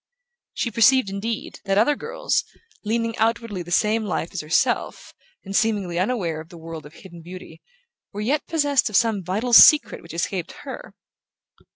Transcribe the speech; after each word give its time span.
She 0.55 0.71
perceived, 0.71 1.11
indeed, 1.11 1.59
that 1.65 1.77
other 1.77 1.95
girls, 1.95 2.43
leading 2.83 3.15
outwardly 3.19 3.61
the 3.61 3.69
same 3.69 4.03
life 4.03 4.33
as 4.33 4.41
herself, 4.41 5.13
and 5.45 5.55
seemingly 5.55 5.99
unaware 5.99 6.41
of 6.41 6.49
her 6.49 6.57
world 6.57 6.87
of 6.87 6.93
hidden 6.95 7.21
beauty, 7.21 7.61
were 8.11 8.21
yet 8.21 8.47
possessed 8.47 8.89
of 8.89 8.95
some 8.95 9.23
vital 9.23 9.53
secret 9.53 10.01
which 10.01 10.15
escaped 10.15 10.53
her. 10.63 10.95